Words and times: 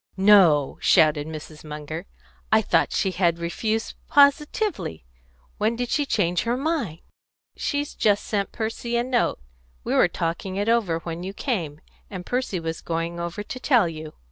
"No!" 0.17 0.79
shouted 0.81 1.27
Mrs. 1.27 1.63
Munger. 1.63 2.07
"I 2.51 2.63
thought 2.63 2.91
she 2.91 3.11
had 3.11 3.37
refused 3.37 3.93
positively. 4.07 5.05
When 5.59 5.75
did 5.75 5.89
she 5.89 6.07
change 6.07 6.41
her 6.41 6.57
mind?" 6.57 7.01
"She's 7.55 7.93
just 7.93 8.23
sent 8.23 8.51
Percy 8.51 8.97
a 8.97 9.03
note. 9.03 9.39
We 9.83 9.93
were 9.93 10.07
talking 10.07 10.55
it 10.55 10.67
over 10.67 11.01
when 11.01 11.21
you 11.21 11.35
came, 11.35 11.81
and 12.09 12.25
Percy 12.25 12.59
was 12.59 12.81
going 12.81 13.19
over 13.19 13.43
to 13.43 13.59
tell 13.59 13.87
you." 13.87 14.13